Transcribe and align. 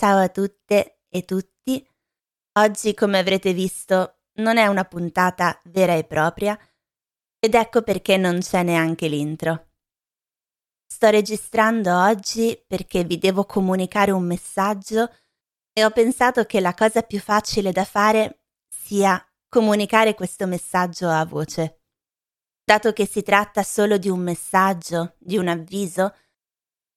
Ciao 0.00 0.18
a 0.18 0.28
tutte 0.28 1.00
e 1.08 1.24
tutti. 1.24 1.84
Oggi, 2.60 2.94
come 2.94 3.18
avrete 3.18 3.52
visto, 3.52 4.20
non 4.34 4.56
è 4.56 4.68
una 4.68 4.84
puntata 4.84 5.60
vera 5.64 5.94
e 5.94 6.04
propria 6.04 6.56
ed 7.40 7.54
ecco 7.56 7.82
perché 7.82 8.16
non 8.16 8.38
c'è 8.38 8.62
neanche 8.62 9.08
l'intro. 9.08 9.70
Sto 10.86 11.08
registrando 11.10 12.00
oggi 12.00 12.62
perché 12.64 13.02
vi 13.02 13.18
devo 13.18 13.44
comunicare 13.44 14.12
un 14.12 14.24
messaggio 14.24 15.12
e 15.72 15.84
ho 15.84 15.90
pensato 15.90 16.44
che 16.44 16.60
la 16.60 16.74
cosa 16.74 17.02
più 17.02 17.18
facile 17.18 17.72
da 17.72 17.84
fare 17.84 18.44
sia 18.68 19.20
comunicare 19.48 20.14
questo 20.14 20.46
messaggio 20.46 21.08
a 21.08 21.24
voce. 21.24 21.80
Dato 22.62 22.92
che 22.92 23.04
si 23.04 23.22
tratta 23.22 23.64
solo 23.64 23.98
di 23.98 24.08
un 24.08 24.20
messaggio, 24.20 25.16
di 25.18 25.36
un 25.36 25.48
avviso, 25.48 26.14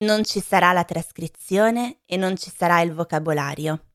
non 0.01 0.23
ci 0.23 0.39
sarà 0.39 0.71
la 0.71 0.83
trascrizione 0.83 2.01
e 2.05 2.17
non 2.17 2.35
ci 2.37 2.51
sarà 2.55 2.81
il 2.81 2.93
vocabolario. 2.93 3.91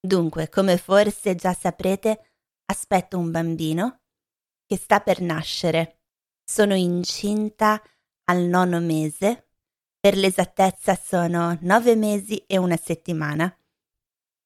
Dunque, 0.00 0.48
come 0.48 0.76
forse 0.76 1.34
già 1.34 1.52
saprete, 1.52 2.32
aspetto 2.66 3.18
un 3.18 3.30
bambino 3.30 4.02
che 4.66 4.76
sta 4.76 5.00
per 5.00 5.20
nascere. 5.20 6.00
Sono 6.44 6.74
incinta 6.74 7.82
al 8.24 8.42
nono 8.42 8.80
mese, 8.80 9.48
per 9.98 10.16
l'esattezza 10.16 10.94
sono 10.94 11.56
nove 11.62 11.96
mesi 11.96 12.44
e 12.46 12.58
una 12.58 12.76
settimana. 12.76 13.52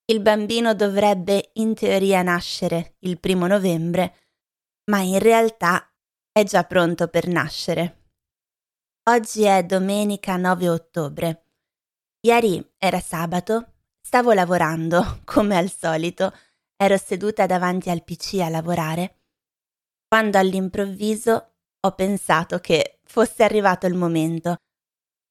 Il 0.05 0.21
bambino 0.21 0.73
dovrebbe 0.73 1.51
in 1.53 1.75
teoria 1.75 2.21
nascere 2.21 2.95
il 2.99 3.19
primo 3.19 3.45
novembre, 3.45 4.15
ma 4.85 4.99
in 4.99 5.19
realtà 5.19 5.93
è 6.31 6.43
già 6.43 6.63
pronto 6.63 7.07
per 7.07 7.27
nascere. 7.27 8.00
Oggi 9.09 9.45
è 9.45 9.63
domenica 9.63 10.37
9 10.37 10.69
ottobre. 10.69 11.45
Ieri 12.19 12.63
era 12.77 12.99
sabato, 12.99 13.77
stavo 13.99 14.31
lavorando, 14.31 15.21
come 15.25 15.57
al 15.57 15.71
solito, 15.71 16.31
ero 16.75 16.97
seduta 16.97 17.47
davanti 17.47 17.89
al 17.89 18.03
PC 18.03 18.41
a 18.41 18.49
lavorare, 18.49 19.21
quando 20.07 20.37
all'improvviso 20.37 21.53
ho 21.79 21.95
pensato 21.95 22.59
che 22.59 22.99
fosse 23.03 23.43
arrivato 23.43 23.87
il 23.87 23.95
momento. 23.95 24.57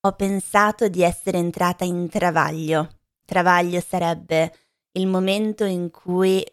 Ho 0.01 0.13
pensato 0.17 0.89
di 0.89 1.03
essere 1.03 1.39
entrata 1.39 1.85
in 1.85 2.09
travaglio. 2.09 3.03
Travaglio 3.25 3.81
sarebbe 3.81 4.53
il 4.99 5.07
momento 5.07 5.63
in 5.63 5.93
cui 5.93 6.45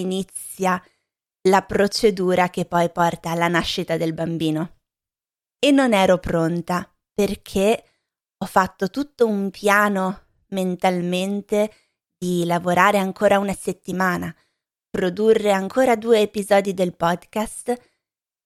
inizia 0.00 0.82
la 1.42 1.62
procedura 1.62 2.50
che 2.50 2.64
poi 2.64 2.90
porta 2.90 3.30
alla 3.30 3.46
nascita 3.46 3.96
del 3.96 4.14
bambino 4.14 4.75
e 5.66 5.72
non 5.72 5.92
ero 5.92 6.18
pronta 6.18 6.88
perché 7.12 7.82
ho 8.38 8.46
fatto 8.46 8.88
tutto 8.88 9.26
un 9.26 9.50
piano 9.50 10.26
mentalmente 10.50 11.72
di 12.16 12.44
lavorare 12.44 12.98
ancora 12.98 13.40
una 13.40 13.52
settimana, 13.52 14.32
produrre 14.88 15.50
ancora 15.50 15.96
due 15.96 16.20
episodi 16.20 16.72
del 16.72 16.94
podcast 16.94 17.74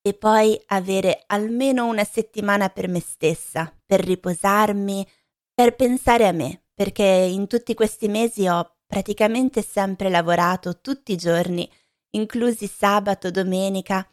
e 0.00 0.14
poi 0.14 0.58
avere 0.68 1.24
almeno 1.26 1.84
una 1.88 2.04
settimana 2.04 2.70
per 2.70 2.88
me 2.88 3.00
stessa, 3.00 3.70
per 3.84 4.00
riposarmi, 4.00 5.06
per 5.52 5.76
pensare 5.76 6.26
a 6.26 6.32
me, 6.32 6.68
perché 6.72 7.04
in 7.04 7.46
tutti 7.48 7.74
questi 7.74 8.08
mesi 8.08 8.48
ho 8.48 8.76
praticamente 8.86 9.60
sempre 9.60 10.08
lavorato 10.08 10.80
tutti 10.80 11.12
i 11.12 11.16
giorni, 11.16 11.70
inclusi 12.12 12.66
sabato, 12.66 13.30
domenica, 13.30 14.08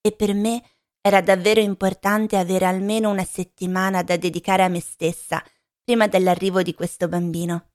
e 0.00 0.12
per 0.12 0.32
me 0.32 0.62
era 1.04 1.20
davvero 1.20 1.60
importante 1.60 2.36
avere 2.36 2.64
almeno 2.64 3.10
una 3.10 3.24
settimana 3.24 4.02
da 4.02 4.16
dedicare 4.16 4.62
a 4.62 4.68
me 4.68 4.80
stessa 4.80 5.42
prima 5.82 6.06
dell'arrivo 6.06 6.62
di 6.62 6.74
questo 6.74 7.08
bambino. 7.08 7.70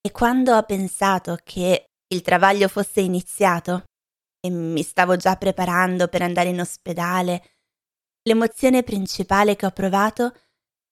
E 0.00 0.10
quando 0.10 0.56
ho 0.56 0.62
pensato 0.62 1.38
che 1.44 1.90
il 2.08 2.22
travaglio 2.22 2.66
fosse 2.68 3.02
iniziato 3.02 3.84
e 4.40 4.48
mi 4.48 4.82
stavo 4.82 5.16
già 5.16 5.36
preparando 5.36 6.08
per 6.08 6.22
andare 6.22 6.48
in 6.48 6.60
ospedale, 6.60 7.50
l'emozione 8.22 8.82
principale 8.82 9.54
che 9.54 9.66
ho 9.66 9.70
provato 9.70 10.34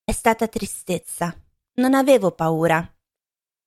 è 0.05 0.13
stata 0.13 0.47
tristezza. 0.49 1.35
Non 1.77 1.95
avevo 1.95 2.33
paura. 2.33 2.79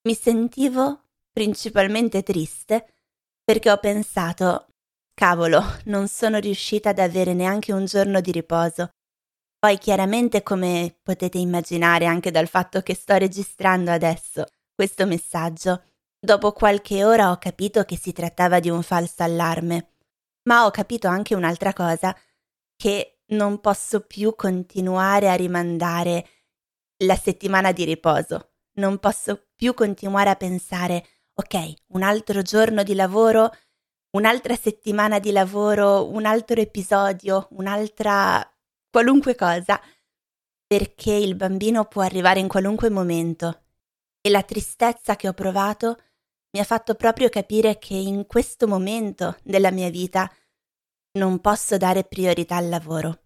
Mi 0.04 0.14
sentivo 0.14 1.08
principalmente 1.32 2.22
triste 2.22 2.94
perché 3.42 3.72
ho 3.72 3.78
pensato 3.78 4.71
Cavolo, 5.14 5.62
non 5.84 6.08
sono 6.08 6.38
riuscita 6.38 6.90
ad 6.90 6.98
avere 6.98 7.34
neanche 7.34 7.72
un 7.72 7.84
giorno 7.84 8.20
di 8.20 8.32
riposo. 8.32 8.90
Poi 9.58 9.78
chiaramente, 9.78 10.42
come 10.42 10.98
potete 11.02 11.38
immaginare 11.38 12.06
anche 12.06 12.30
dal 12.30 12.48
fatto 12.48 12.80
che 12.80 12.94
sto 12.94 13.16
registrando 13.16 13.90
adesso 13.90 14.46
questo 14.74 15.06
messaggio, 15.06 15.82
dopo 16.18 16.52
qualche 16.52 17.04
ora 17.04 17.30
ho 17.30 17.38
capito 17.38 17.84
che 17.84 17.96
si 17.96 18.12
trattava 18.12 18.58
di 18.58 18.70
un 18.70 18.82
falso 18.82 19.22
allarme. 19.22 19.92
Ma 20.44 20.64
ho 20.64 20.70
capito 20.70 21.06
anche 21.06 21.36
un'altra 21.36 21.72
cosa, 21.72 22.16
che 22.74 23.20
non 23.26 23.60
posso 23.60 24.00
più 24.00 24.34
continuare 24.34 25.30
a 25.30 25.34
rimandare 25.34 26.26
la 27.04 27.16
settimana 27.16 27.70
di 27.70 27.84
riposo. 27.84 28.54
Non 28.74 28.98
posso 28.98 29.50
più 29.54 29.74
continuare 29.74 30.30
a 30.30 30.36
pensare, 30.36 31.06
ok, 31.34 31.72
un 31.88 32.02
altro 32.02 32.42
giorno 32.42 32.82
di 32.82 32.94
lavoro 32.94 33.50
un'altra 34.12 34.56
settimana 34.56 35.18
di 35.18 35.30
lavoro, 35.30 36.08
un 36.08 36.24
altro 36.24 36.60
episodio, 36.60 37.48
un'altra 37.52 38.46
qualunque 38.90 39.34
cosa, 39.34 39.80
perché 40.66 41.12
il 41.12 41.34
bambino 41.34 41.84
può 41.84 42.02
arrivare 42.02 42.40
in 42.40 42.48
qualunque 42.48 42.90
momento. 42.90 43.64
E 44.20 44.30
la 44.30 44.42
tristezza 44.42 45.16
che 45.16 45.28
ho 45.28 45.32
provato 45.32 45.96
mi 46.52 46.60
ha 46.60 46.64
fatto 46.64 46.94
proprio 46.94 47.28
capire 47.28 47.78
che 47.78 47.94
in 47.94 48.26
questo 48.26 48.66
momento 48.68 49.36
della 49.42 49.70
mia 49.70 49.90
vita 49.90 50.30
non 51.18 51.40
posso 51.40 51.76
dare 51.76 52.04
priorità 52.04 52.56
al 52.56 52.68
lavoro. 52.68 53.24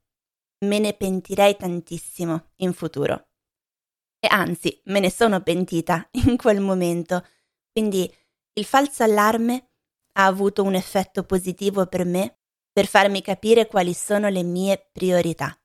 Me 0.65 0.79
ne 0.79 0.95
pentirei 0.95 1.57
tantissimo 1.57 2.53
in 2.57 2.73
futuro. 2.73 3.29
E 4.19 4.29
anzi, 4.31 4.81
me 4.85 5.01
ne 5.01 5.11
sono 5.11 5.41
pentita 5.43 6.09
in 6.13 6.37
quel 6.37 6.61
momento. 6.61 7.25
Quindi 7.71 8.13
il 8.55 8.65
falso 8.65 9.03
allarme 9.03 9.66
ha 10.19 10.25
avuto 10.25 10.63
un 10.63 10.75
effetto 10.75 11.25
positivo 11.25 11.87
per 11.87 12.05
me 12.05 12.39
per 12.73 12.87
farmi 12.87 13.23
capire 13.23 13.67
quali 13.67 13.95
sono 13.95 14.29
le 14.29 14.43
mie 14.43 14.91
priorità. 14.93 15.59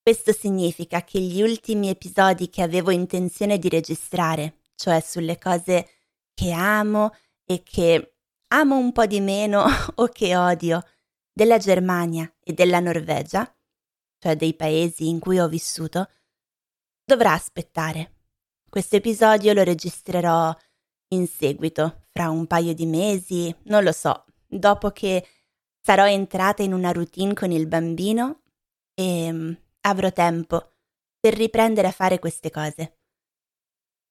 Questo 0.00 0.32
significa 0.32 1.04
che 1.04 1.20
gli 1.20 1.42
ultimi 1.42 1.88
episodi 1.88 2.50
che 2.50 2.62
avevo 2.62 2.90
intenzione 2.90 3.58
di 3.58 3.68
registrare, 3.68 4.62
cioè 4.74 5.00
sulle 5.00 5.38
cose 5.38 5.88
che 6.34 6.50
amo 6.50 7.12
e 7.44 7.62
che 7.62 8.16
amo 8.48 8.76
un 8.76 8.90
po' 8.90 9.06
di 9.06 9.20
meno 9.20 9.64
o 9.94 10.06
che 10.08 10.36
odio, 10.36 10.82
della 11.32 11.58
Germania 11.58 12.30
e 12.40 12.52
della 12.52 12.80
Norvegia, 12.80 13.50
cioè 14.18 14.36
dei 14.36 14.54
paesi 14.54 15.08
in 15.08 15.18
cui 15.18 15.38
ho 15.38 15.48
vissuto, 15.48 16.10
dovrà 17.04 17.32
aspettare. 17.32 18.16
Questo 18.68 18.96
episodio 18.96 19.52
lo 19.52 19.62
registrerò 19.62 20.54
in 21.08 21.26
seguito, 21.26 22.01
fra 22.12 22.28
un 22.28 22.46
paio 22.46 22.74
di 22.74 22.86
mesi, 22.86 23.54
non 23.64 23.82
lo 23.82 23.92
so, 23.92 24.26
dopo 24.46 24.90
che 24.90 25.26
sarò 25.80 26.06
entrata 26.06 26.62
in 26.62 26.74
una 26.74 26.92
routine 26.92 27.32
con 27.32 27.50
il 27.50 27.66
bambino 27.66 28.42
e 28.94 29.30
um, 29.30 29.58
avrò 29.80 30.12
tempo 30.12 30.74
per 31.18 31.34
riprendere 31.34 31.88
a 31.88 31.92
fare 31.92 32.18
queste 32.18 32.50
cose. 32.50 32.98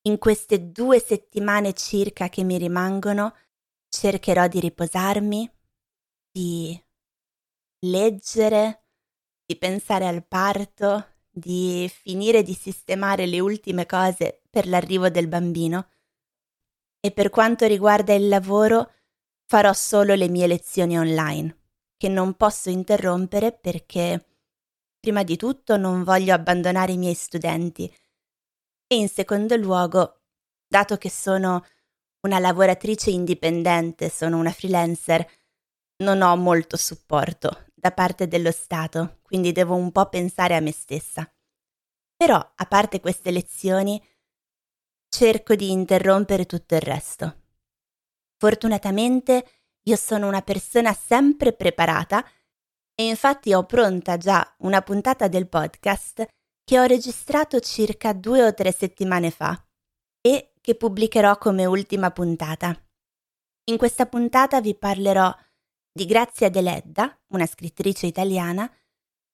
In 0.03 0.17
queste 0.17 0.71
due 0.71 0.99
settimane 0.99 1.73
circa 1.73 2.27
che 2.27 2.43
mi 2.43 2.57
rimangono 2.57 3.35
cercherò 3.87 4.47
di 4.47 4.59
riposarmi, 4.59 5.51
di 6.31 6.83
leggere, 7.85 8.85
di 9.45 9.55
pensare 9.57 10.07
al 10.07 10.25
parto, 10.25 11.05
di 11.29 11.89
finire 11.93 12.41
di 12.41 12.53
sistemare 12.53 13.25
le 13.27 13.39
ultime 13.39 13.85
cose 13.85 14.41
per 14.49 14.67
l'arrivo 14.67 15.09
del 15.09 15.27
bambino 15.27 15.87
e 17.01 17.11
per 17.11 17.29
quanto 17.29 17.65
riguarda 17.65 18.13
il 18.13 18.29
lavoro 18.29 18.93
farò 19.47 19.73
solo 19.73 20.13
le 20.13 20.29
mie 20.29 20.47
lezioni 20.47 20.97
online, 20.97 21.57
che 21.97 22.07
non 22.07 22.35
posso 22.35 22.69
interrompere 22.69 23.51
perché, 23.51 24.25
prima 24.99 25.23
di 25.23 25.35
tutto, 25.35 25.75
non 25.75 26.03
voglio 26.03 26.33
abbandonare 26.33 26.93
i 26.93 26.97
miei 26.97 27.15
studenti 27.15 27.91
e 28.87 28.95
in 28.95 29.09
secondo 29.09 29.55
luogo, 29.55 30.21
dato 30.67 30.97
che 30.97 31.09
sono 31.09 31.65
una 32.21 32.39
lavoratrice 32.39 33.09
indipendente, 33.09 34.09
sono 34.09 34.37
una 34.37 34.51
freelancer, 34.51 35.25
non 36.03 36.21
ho 36.21 36.35
molto 36.35 36.77
supporto 36.77 37.65
da 37.73 37.91
parte 37.91 38.27
dello 38.27 38.51
Stato, 38.51 39.19
quindi 39.23 39.51
devo 39.51 39.75
un 39.75 39.91
po' 39.91 40.07
pensare 40.07 40.55
a 40.55 40.59
me 40.59 40.71
stessa. 40.71 41.29
Però, 42.15 42.35
a 42.35 42.65
parte 42.65 42.99
queste 42.99 43.31
lezioni, 43.31 44.01
cerco 45.11 45.55
di 45.55 45.69
interrompere 45.71 46.45
tutto 46.45 46.73
il 46.73 46.81
resto. 46.81 47.41
Fortunatamente 48.37 49.45
io 49.83 49.95
sono 49.97 50.27
una 50.27 50.41
persona 50.41 50.93
sempre 50.93 51.53
preparata 51.53 52.25
e 52.95 53.07
infatti 53.07 53.53
ho 53.53 53.65
pronta 53.65 54.17
già 54.17 54.55
una 54.59 54.81
puntata 54.81 55.27
del 55.27 55.49
podcast 55.49 56.25
che 56.63 56.79
ho 56.79 56.83
registrato 56.83 57.59
circa 57.59 58.13
due 58.13 58.43
o 58.43 58.53
tre 58.53 58.71
settimane 58.71 59.31
fa 59.31 59.61
e 60.21 60.53
che 60.61 60.75
pubblicherò 60.75 61.37
come 61.37 61.65
ultima 61.65 62.11
puntata. 62.11 62.73
In 63.65 63.77
questa 63.77 64.05
puntata 64.05 64.61
vi 64.61 64.75
parlerò 64.75 65.35
di 65.91 66.05
Grazia 66.05 66.49
Deledda, 66.49 67.19
una 67.33 67.45
scrittrice 67.45 68.05
italiana, 68.05 68.71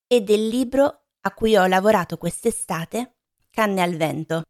e 0.07 0.21
del 0.21 0.47
libro 0.47 1.09
a 1.21 1.33
cui 1.33 1.55
ho 1.55 1.67
lavorato 1.67 2.17
quest'estate, 2.17 3.17
Canne 3.51 3.81
al 3.81 3.95
vento. 3.95 4.43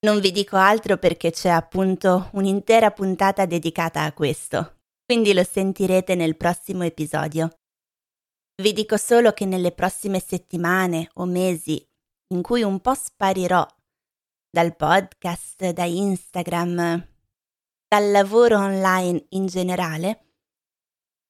Non 0.00 0.20
vi 0.20 0.30
dico 0.30 0.56
altro 0.56 0.96
perché 0.96 1.32
c'è 1.32 1.48
appunto 1.48 2.30
un'intera 2.34 2.92
puntata 2.92 3.46
dedicata 3.46 4.04
a 4.04 4.12
questo, 4.12 4.82
quindi 5.04 5.32
lo 5.32 5.42
sentirete 5.42 6.14
nel 6.14 6.36
prossimo 6.36 6.84
episodio. 6.84 7.50
Vi 8.62 8.72
dico 8.72 8.96
solo 8.96 9.32
che 9.32 9.44
nelle 9.44 9.72
prossime 9.72 10.20
settimane 10.20 11.10
o 11.14 11.24
mesi 11.24 11.84
in 12.28 12.42
cui 12.42 12.62
un 12.62 12.78
po' 12.80 12.94
sparirò 12.94 13.66
dal 14.48 14.76
podcast, 14.76 15.70
da 15.70 15.84
Instagram, 15.84 17.08
dal 17.88 18.10
lavoro 18.12 18.58
online 18.58 19.26
in 19.30 19.46
generale, 19.46 20.26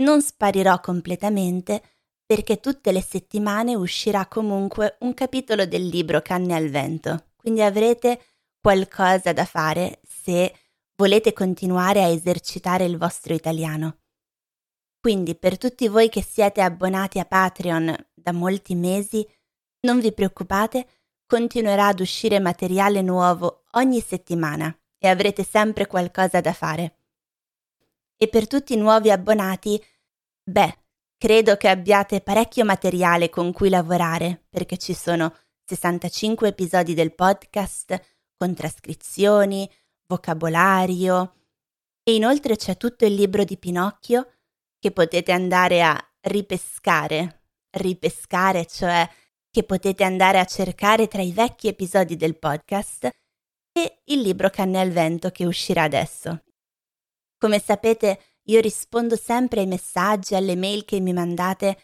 non 0.03 0.21
sparirò 0.21 0.79
completamente 0.81 1.83
perché 2.27 2.61
tutte 2.61 2.93
le 2.93 3.01
settimane 3.01 3.75
uscirà 3.75 4.27
comunque 4.27 4.99
un 5.01 5.15
capitolo 5.15 5.65
del 5.65 5.87
libro 5.87 6.21
Canne 6.21 6.55
al 6.55 6.69
vento, 6.69 7.31
quindi 7.35 7.63
avrete 7.63 8.21
qualcosa 8.61 9.33
da 9.33 9.45
fare 9.45 10.01
se 10.07 10.55
volete 10.97 11.33
continuare 11.33 12.03
a 12.03 12.09
esercitare 12.09 12.85
il 12.85 12.99
vostro 12.99 13.35
italiano. 13.35 13.99
Quindi 15.01 15.37
per 15.37 15.57
tutti 15.57 15.87
voi 15.89 16.09
che 16.09 16.23
siete 16.23 16.61
abbonati 16.61 17.19
a 17.19 17.25
Patreon 17.25 17.95
da 18.15 18.33
molti 18.33 18.75
mesi, 18.75 19.27
non 19.81 20.01
vi 20.01 20.13
preoccupate, 20.13 20.87
continuerà 21.25 21.89
ad 21.89 22.01
uscire 22.01 22.41
materiale 22.41 23.01
nuovo 23.03 23.65
ogni 23.73 24.01
settimana 24.01 24.77
e 24.99 25.09
avrete 25.09 25.45
sempre 25.45 25.87
qualcosa 25.87 26.41
da 26.41 26.53
fare. 26.53 26.97
E 28.17 28.29
per 28.29 28.49
tutti 28.49 28.73
i 28.73 28.77
nuovi 28.77 29.13
abbonati, 29.13 29.81
beh, 30.43 30.79
credo 31.17 31.57
che 31.57 31.69
abbiate 31.69 32.21
parecchio 32.21 32.65
materiale 32.65 33.29
con 33.29 33.53
cui 33.53 33.69
lavorare, 33.69 34.47
perché 34.51 34.77
ci 34.77 34.95
sono 34.95 35.33
65 35.65 36.49
episodi 36.49 36.95
del 36.95 37.15
podcast, 37.15 38.18
con 38.39 38.55
trascrizioni, 38.55 39.69
vocabolario 40.07 41.35
e 42.03 42.15
inoltre 42.15 42.57
c'è 42.57 42.77
tutto 42.77 43.05
il 43.05 43.15
libro 43.15 43.45
di 43.45 43.59
Pinocchio 43.59 44.33
che 44.79 44.93
potete 44.93 45.33
andare 45.33 45.83
a 45.83 46.03
ripescare, 46.21 47.43
ripescare, 47.71 48.65
cioè 48.65 49.07
che 49.51 49.65
potete 49.65 50.05
andare 50.05 50.39
a 50.39 50.45
cercare 50.45 51.09
tra 51.09 51.21
i 51.21 51.33
vecchi 51.33 51.69
episodi 51.69 52.17
del 52.17 52.39
podcast 52.39 53.11
e 53.73 54.01
il 54.05 54.21
libro 54.21 54.49
Canne 54.51 54.81
al 54.81 54.91
vento 54.91 55.31
che 55.31 55.45
uscirà 55.45 55.83
adesso. 55.83 56.45
Come 57.37 57.61
sapete, 57.61 58.21
io 58.45 58.61
rispondo 58.61 59.17
sempre 59.17 59.61
ai 59.61 59.67
messaggi, 59.67 60.35
alle 60.35 60.57
mail 60.57 60.85
che 60.85 61.01
mi 61.01 61.13
mandate 61.13 61.77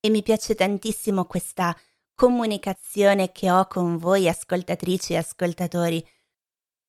e 0.00 0.10
mi 0.10 0.22
piace 0.22 0.54
tantissimo 0.54 1.24
questa 1.24 1.76
comunicazione 2.16 3.30
che 3.30 3.50
ho 3.50 3.66
con 3.68 3.98
voi 3.98 4.28
ascoltatrici 4.28 5.12
e 5.12 5.18
ascoltatori. 5.18 6.04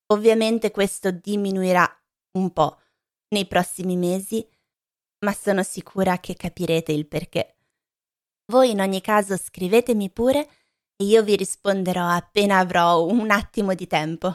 Ovviamente 0.07 0.71
questo 0.71 1.11
diminuirà 1.11 1.87
un 2.37 2.51
po' 2.51 2.79
nei 3.29 3.45
prossimi 3.45 3.97
mesi, 3.97 4.47
ma 5.19 5.33
sono 5.33 5.63
sicura 5.63 6.19
che 6.19 6.33
capirete 6.33 6.93
il 6.93 7.07
perché. 7.07 7.57
Voi 8.45 8.71
in 8.71 8.79
ogni 8.79 9.01
caso 9.01 9.35
scrivetemi 9.35 10.09
pure 10.09 10.47
e 10.95 11.03
io 11.03 11.21
vi 11.23 11.35
risponderò 11.35 12.07
appena 12.07 12.59
avrò 12.59 13.03
un 13.03 13.29
attimo 13.29 13.73
di 13.73 13.85
tempo. 13.85 14.33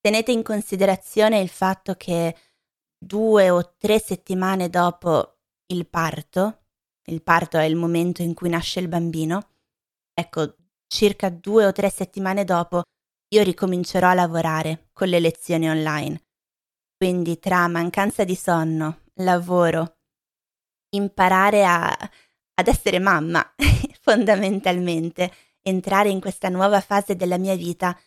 Tenete 0.00 0.30
in 0.30 0.44
considerazione 0.44 1.40
il 1.40 1.48
fatto 1.48 1.94
che 1.94 2.36
due 2.96 3.50
o 3.50 3.74
tre 3.76 3.98
settimane 3.98 4.70
dopo 4.70 5.38
il 5.66 5.88
parto, 5.88 6.66
il 7.06 7.22
parto 7.22 7.58
è 7.58 7.64
il 7.64 7.74
momento 7.74 8.22
in 8.22 8.34
cui 8.34 8.48
nasce 8.48 8.78
il 8.78 8.86
bambino, 8.86 9.48
ecco, 10.12 10.56
circa 10.86 11.28
due 11.30 11.66
o 11.66 11.72
tre 11.72 11.90
settimane 11.90 12.44
dopo 12.44 12.82
io 13.28 13.42
ricomincerò 13.42 14.08
a 14.08 14.14
lavorare 14.14 14.88
con 14.92 15.08
le 15.08 15.20
lezioni 15.20 15.68
online. 15.68 16.22
Quindi 16.96 17.38
tra 17.38 17.66
mancanza 17.68 18.24
di 18.24 18.34
sonno, 18.36 19.04
lavoro, 19.14 19.96
imparare 20.90 21.64
a 21.64 22.10
ad 22.54 22.68
essere 22.68 22.98
mamma, 22.98 23.54
fondamentalmente, 24.00 25.32
entrare 25.62 26.10
in 26.10 26.20
questa 26.20 26.48
nuova 26.48 26.80
fase 26.80 27.16
della 27.16 27.38
mia 27.38 27.56
vita, 27.56 27.98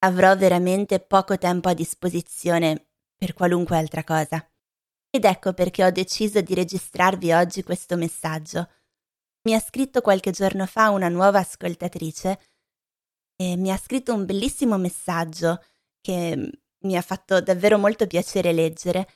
avrò 0.00 0.36
veramente 0.36 1.00
poco 1.00 1.38
tempo 1.38 1.68
a 1.68 1.74
disposizione 1.74 2.88
per 3.16 3.34
qualunque 3.34 3.76
altra 3.76 4.04
cosa. 4.04 4.46
Ed 5.10 5.24
ecco 5.24 5.52
perché 5.52 5.84
ho 5.84 5.90
deciso 5.90 6.40
di 6.40 6.54
registrarvi 6.54 7.32
oggi 7.32 7.62
questo 7.62 7.96
messaggio. 7.96 8.68
Mi 9.44 9.54
ha 9.54 9.60
scritto 9.60 10.00
qualche 10.02 10.30
giorno 10.30 10.66
fa 10.66 10.90
una 10.90 11.08
nuova 11.08 11.40
ascoltatrice 11.40 12.38
e 13.34 13.56
mi 13.56 13.72
ha 13.72 13.76
scritto 13.76 14.14
un 14.14 14.24
bellissimo 14.24 14.78
messaggio 14.78 15.60
che 16.00 16.50
mi 16.84 16.96
ha 16.96 17.02
fatto 17.02 17.40
davvero 17.40 17.76
molto 17.76 18.06
piacere 18.06 18.52
leggere 18.52 19.08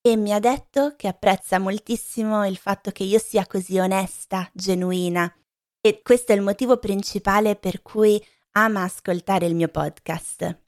e 0.00 0.16
mi 0.16 0.32
ha 0.32 0.38
detto 0.38 0.94
che 0.96 1.08
apprezza 1.08 1.58
moltissimo 1.58 2.46
il 2.46 2.56
fatto 2.56 2.92
che 2.92 3.02
io 3.02 3.18
sia 3.18 3.46
così 3.46 3.78
onesta, 3.78 4.48
genuina 4.52 5.32
e 5.80 6.02
questo 6.02 6.32
è 6.32 6.36
il 6.36 6.42
motivo 6.42 6.78
principale 6.78 7.56
per 7.56 7.82
cui 7.82 8.22
ama 8.52 8.84
ascoltare 8.84 9.46
il 9.46 9.56
mio 9.56 9.68
podcast. 9.68 10.62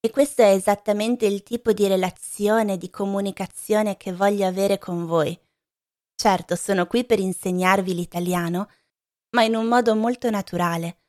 E 0.00 0.10
questo 0.10 0.42
è 0.42 0.50
esattamente 0.50 1.24
il 1.24 1.42
tipo 1.42 1.72
di 1.72 1.86
relazione, 1.86 2.76
di 2.76 2.90
comunicazione 2.90 3.96
che 3.96 4.12
voglio 4.12 4.46
avere 4.46 4.78
con 4.78 5.06
voi. 5.06 5.38
Certo, 6.24 6.56
sono 6.56 6.86
qui 6.86 7.04
per 7.04 7.18
insegnarvi 7.18 7.94
l'italiano, 7.94 8.70
ma 9.36 9.42
in 9.42 9.54
un 9.54 9.66
modo 9.66 9.94
molto 9.94 10.30
naturale. 10.30 11.02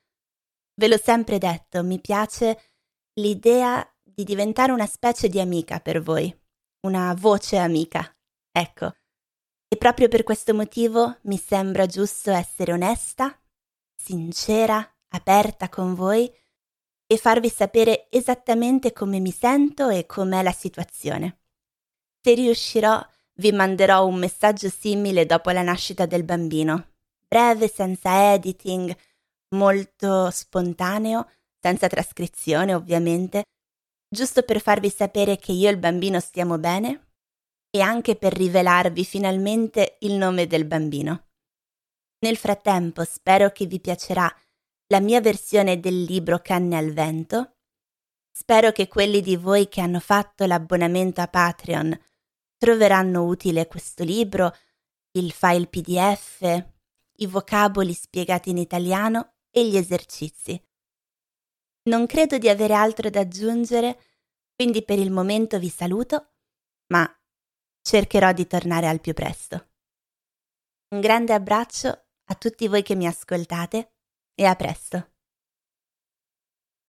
Ve 0.73 0.89
l'ho 0.89 0.97
sempre 0.97 1.37
detto, 1.37 1.85
mi 1.85 2.01
piace 2.01 2.73
l'idea 3.13 3.81
di 4.03 4.25
diventare 4.25 4.73
una 4.73 4.85
specie 4.85 5.29
di 5.29 5.39
amica 5.39 5.79
per 5.79 6.01
voi 6.01 6.37
una 6.81 7.15
voce 7.17 7.55
amica. 7.55 8.13
Ecco. 8.51 8.93
E 9.69 9.77
proprio 9.77 10.09
per 10.09 10.23
questo 10.23 10.53
motivo 10.53 11.19
mi 11.21 11.37
sembra 11.37 11.85
giusto 11.85 12.31
essere 12.31 12.73
onesta, 12.73 13.41
sincera, 13.95 14.85
aperta 15.13 15.69
con 15.69 15.93
voi 15.93 16.29
e 17.07 17.17
farvi 17.17 17.47
sapere 17.47 18.07
esattamente 18.09 18.91
come 18.91 19.21
mi 19.21 19.31
sento 19.31 19.87
e 19.87 20.05
com'è 20.05 20.43
la 20.43 20.51
situazione. 20.51 21.39
Se 22.21 22.33
riuscirò, 22.33 23.01
vi 23.35 23.51
manderò 23.51 24.05
un 24.05 24.15
messaggio 24.15 24.69
simile 24.69 25.25
dopo 25.25 25.49
la 25.51 25.61
nascita 25.61 26.05
del 26.05 26.23
bambino, 26.23 26.93
breve, 27.27 27.67
senza 27.67 28.33
editing, 28.33 28.95
molto 29.55 30.29
spontaneo, 30.29 31.29
senza 31.59 31.87
trascrizione 31.87 32.73
ovviamente, 32.73 33.43
giusto 34.07 34.43
per 34.43 34.61
farvi 34.61 34.89
sapere 34.89 35.37
che 35.37 35.51
io 35.51 35.67
e 35.67 35.71
il 35.71 35.77
bambino 35.77 36.19
stiamo 36.19 36.57
bene 36.57 37.13
e 37.69 37.81
anche 37.81 38.15
per 38.15 38.33
rivelarvi 38.33 39.03
finalmente 39.03 39.97
il 40.01 40.13
nome 40.13 40.47
del 40.47 40.65
bambino. 40.65 41.27
Nel 42.19 42.37
frattempo 42.37 43.03
spero 43.03 43.51
che 43.51 43.65
vi 43.65 43.79
piacerà 43.79 44.33
la 44.87 44.99
mia 44.99 45.19
versione 45.19 45.79
del 45.79 46.03
libro 46.03 46.39
Canne 46.39 46.77
al 46.77 46.93
vento. 46.93 47.55
Spero 48.31 48.71
che 48.71 48.87
quelli 48.87 49.21
di 49.21 49.35
voi 49.35 49.67
che 49.67 49.81
hanno 49.81 49.99
fatto 49.99 50.45
l'abbonamento 50.45 51.21
a 51.21 51.27
Patreon 51.27 51.99
troveranno 52.65 53.25
utile 53.25 53.67
questo 53.67 54.03
libro, 54.03 54.51
il 55.11 55.31
file 55.31 55.67
PDF, 55.67 56.41
i 57.17 57.27
vocaboli 57.27 57.93
spiegati 57.93 58.49
in 58.49 58.57
italiano 58.57 59.35
e 59.51 59.69
gli 59.69 59.77
esercizi. 59.77 60.59
Non 61.83 62.07
credo 62.07 62.39
di 62.39 62.49
avere 62.49 62.73
altro 62.73 63.11
da 63.11 63.19
aggiungere, 63.19 64.01
quindi 64.55 64.83
per 64.83 64.97
il 64.97 65.11
momento 65.11 65.59
vi 65.59 65.69
saluto, 65.69 66.37
ma 66.87 67.07
cercherò 67.83 68.33
di 68.33 68.47
tornare 68.47 68.87
al 68.87 68.99
più 68.99 69.13
presto. 69.13 69.73
Un 70.95 71.01
grande 71.01 71.33
abbraccio 71.33 71.89
a 71.89 72.33
tutti 72.33 72.67
voi 72.67 72.81
che 72.81 72.95
mi 72.95 73.05
ascoltate 73.05 73.93
e 74.33 74.43
a 74.43 74.55
presto. 74.55 75.14